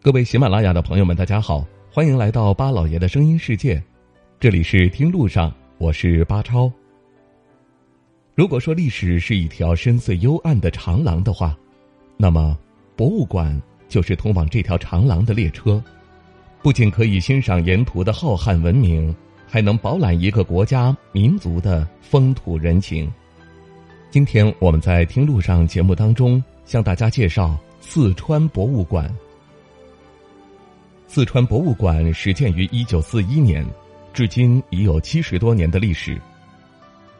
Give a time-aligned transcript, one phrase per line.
[0.00, 3.82] 各位喜马拉雅的朋友们，大家好，欢迎来到巴老爷的声音世界，
[4.38, 6.70] 这里是听路上，我是巴超。
[8.36, 11.58] 如果说历史是一条深邃幽暗的长廊的话，
[12.16, 12.56] 那么
[12.94, 15.82] 博物馆就是通往这条长廊的列车，
[16.62, 19.12] 不仅可以欣赏沿途的浩瀚文明，
[19.48, 23.12] 还能饱览一个国家民族的风土人情。
[24.12, 29.12] 今天我们在听路上节目当中向大家介绍四川博物馆。
[31.10, 33.64] 四川博物馆始建于一九四一年，
[34.12, 36.20] 至今已有七十多年的历史。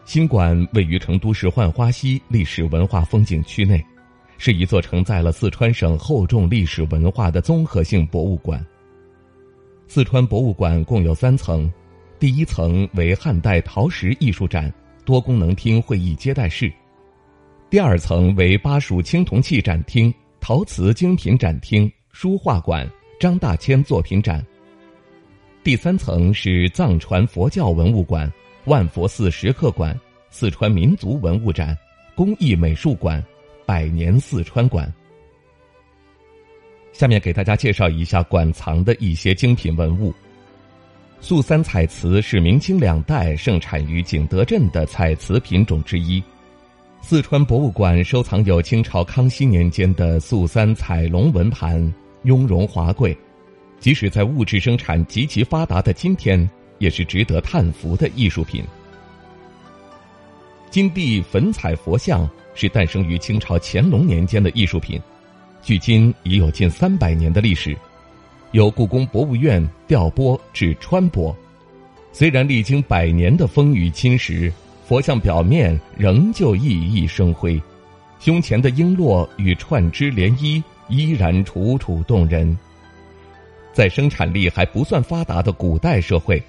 [0.05, 3.83] 新馆位于成都市浣花溪历史文化风景区内，
[4.37, 8.65] 是一座承载了四川省厚重历史文化的综合性博物馆。
[9.87, 11.73] 四川博物馆共有三层，
[12.19, 14.71] 第一层为汉代陶石艺术展、
[15.07, 16.69] 多功能厅会议接待室；
[17.71, 22.87] 第二层为巴蜀青铜器展厅、陶瓷精品展厅、书画馆。
[23.19, 24.45] 张大千作品展。
[25.65, 28.33] 第三层是藏传佛教文物馆、
[28.67, 29.99] 万佛寺石刻馆、
[30.31, 31.77] 四川民族文物展、
[32.15, 33.23] 工艺美术馆、
[33.67, 34.93] 百年四川馆。
[36.93, 40.15] 下面给大家介绍一下馆藏的一些精品文物。
[41.21, 46.23] 素三彩瓷是明清两代盛产于景德镇的彩瓷品种之一。
[47.01, 51.93] 四川博物馆收藏有清朝康熙年间的素三彩龙纹盘。
[52.25, 53.17] 雍容华贵，
[53.79, 56.49] 即使在物质生产极其发达的今天，
[56.79, 58.65] 也是值得叹服的艺术品。
[60.71, 65.01] 金地粉彩佛像是诞生于清朝乾隆年间的艺术品，
[65.63, 67.77] 距今已有近三百年的历史，
[68.53, 71.35] 由故宫博物院调拨至川博。
[72.13, 74.53] 虽然历经百年的风雨侵蚀，
[74.85, 77.61] 佛像表面仍旧熠熠生辉，
[78.19, 80.63] 胸前的璎珞与串枝涟漪。
[80.89, 82.57] 依然楚楚动人。
[83.73, 86.43] 在生产力还不算发达的古代社会，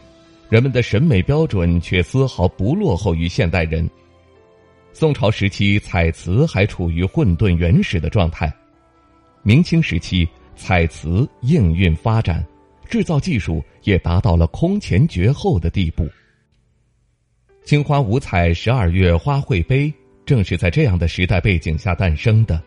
[0.50, 3.88] 人们的审美标准却丝毫不落后于现代人。
[4.94, 8.50] 宋朝时期，彩瓷还处于混沌原始的状态；
[9.44, 12.44] 明清时期，彩瓷应运发展，
[12.88, 16.10] 制造技术也达到了空前绝后的地步。
[17.64, 19.94] 青花五彩十二月花卉杯，
[20.26, 22.60] 正是在这样的时代背景下诞生的。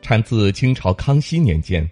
[0.00, 1.88] 产自清朝康熙年间，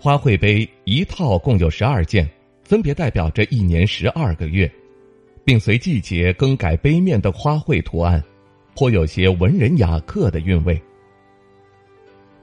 [0.00, 2.28] 花卉杯一套共有十二件，
[2.64, 4.70] 分别代表着一年十二个月，
[5.44, 8.22] 并随季节更改杯面的花卉图案，
[8.74, 10.80] 颇有些文人雅客的韵味。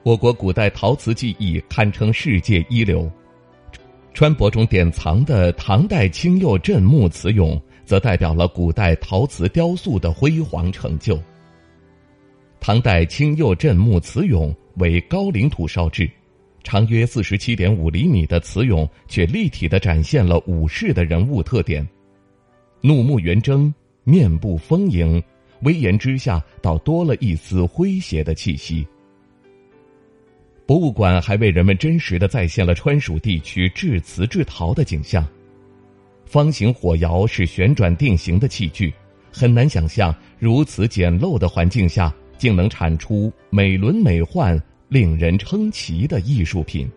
[0.02, 3.10] 我国古代陶瓷技艺堪称世界一流，
[4.14, 11.22] 川博中典藏的唐代青釉镇墓瓷俑，则代表了古代陶瓷雕塑的辉煌成就。
[12.62, 16.08] 唐代青釉镇墓瓷俑为高岭土烧制，
[16.62, 21.84] 长约四十七点五厘米的瓷俑，却立体的展现了武士的人物特点，
[22.80, 23.74] 怒目圆睁，
[24.04, 25.20] 面部丰盈，
[25.62, 28.86] 威严之下倒多了一丝诙谐的气息。
[30.64, 35.26] 博物馆还为人们真实的再现了川蜀地区制瓷制陶的景象，
[36.24, 38.94] 方形火窑是旋转定型的器具，
[39.32, 42.14] 很难想象如此简陋的环境下。
[42.42, 46.90] 竟能产出美轮美奂、令人称奇的艺术品。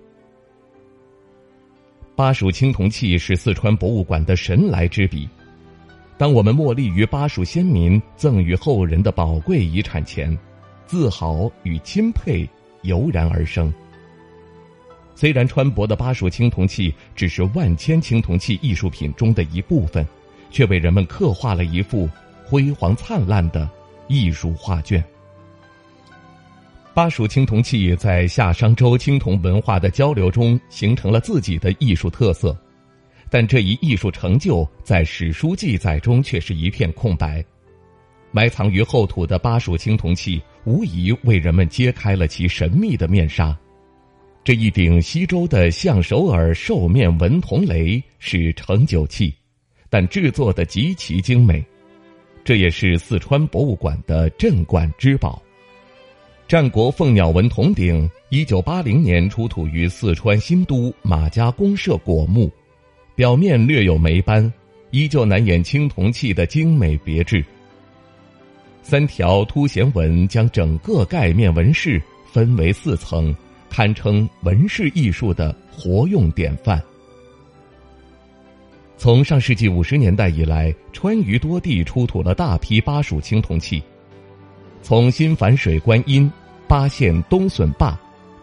[2.16, 5.30] 巴蜀青铜器是四川博物馆的神来之笔。
[6.18, 10.36] 当我们默立于巴蜀先民赠予后人的宝贵遗产前，
[10.88, 12.50] 自豪与钦佩
[12.82, 13.72] 油然而生。
[15.14, 20.04] 虽然川博的巴蜀青铜器只是万千青铜器艺术品中的一部分，
[20.50, 22.10] 却为人们刻画了一幅
[22.44, 23.70] 辉煌灿烂的
[24.08, 25.04] 艺术画卷。
[26.96, 32.58] 巴蜀青铜器在夏商周青铜文化的交流中形成了自己的艺术特色，
[33.30, 37.44] 但这一艺术成就在史书记载中却是一片空白。
[38.32, 43.54] 埋藏于后土的巴蜀青铜器，无疑为人们揭开了其神秘的面纱。
[44.42, 49.36] 这一顶西周的象首耳兽面纹铜雷是盛酒器，
[49.90, 51.62] 但制作的极其精美，
[52.42, 55.42] 这也是四川博物馆的镇馆之宝。
[56.48, 62.52] 战国凤鸟纹铜鼎，一九八零年出土于四川新都马家公社果墓，
[63.16, 64.52] 表面略有霉斑，
[64.92, 67.44] 依旧难掩青铜器的精美别致。
[68.84, 72.02] 三条凸弦纹将整个盖面纹饰
[72.32, 73.36] 分为四层。
[73.68, 76.82] 堪称纹饰艺术的活用典范。
[78.96, 83.84] 从上世纪五十年代以来，川渝多地出土了大批巴蜀青铜器，
[84.88, 86.32] 从新繁水观音、
[86.68, 87.98] 巴县东笋坝、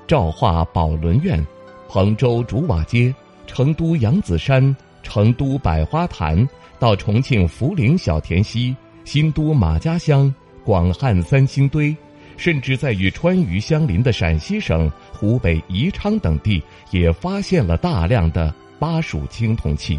[0.09, 1.41] 赵化宝轮院、
[1.89, 3.15] 彭州竹瓦街、
[3.47, 6.44] 成都扬子山、成都百花潭，
[6.81, 8.75] 到重庆涪陵小田溪、
[9.05, 10.35] 新都马家乡、
[10.65, 11.97] 广汉三星堆。
[12.37, 16.61] 甚至在与川渝相邻的陕西省、湖北宜昌等地，
[16.91, 19.97] 也发现了大量的巴蜀青铜器。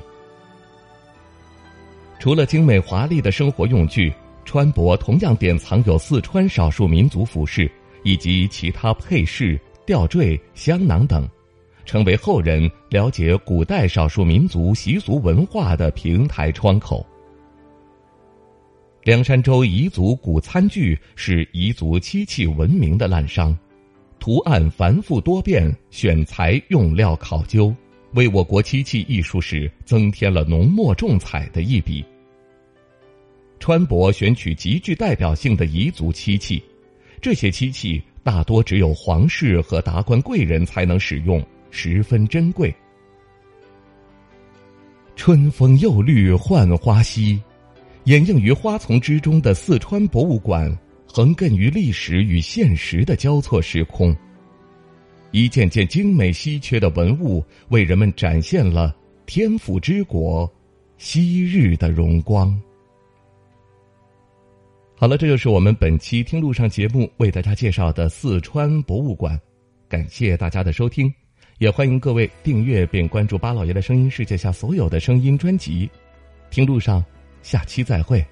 [2.19, 4.13] 除了精美华丽的生活用具，
[4.45, 7.71] 川博同样典藏有四川少数民族服饰
[8.03, 11.27] 以及其他配饰、吊坠、香囊等，
[11.85, 17.05] 成为后人了解古代少数民族习俗文化的平台窗口。
[19.03, 23.53] 凉山州彝族古餐具是彝族漆器闻名的滥觞，
[24.17, 27.75] 图案繁复多变，选材用料考究，
[28.13, 32.05] 为我国漆器艺术史增添了浓墨重彩的一笔。
[33.63, 36.61] 川博选取极具代表性的彝族漆器，
[37.21, 42.75] 这些漆器大多只有皇室和达官贵人才能使用，十分珍贵。
[45.15, 47.41] 春风又绿浣花溪。
[48.03, 50.69] 掩映于花丛之中的四川博物馆，
[51.07, 54.13] 横亘于历史与现实的交错时空。
[55.31, 58.93] 一件件精美稀缺的文物，为人们展现了
[59.25, 60.51] 天府之国
[60.97, 62.53] 昔日的荣光。
[65.03, 69.37] 好了，这就是我们本期听路上节目为大家介绍的四川博物馆。
[69.89, 71.13] 感谢大家的收听，
[71.57, 75.89] 也欢迎各位订阅并关注巴老爷的声音世界下所有的声音专辑。
[76.49, 77.03] 听路上。
[77.41, 78.25] 下期再会。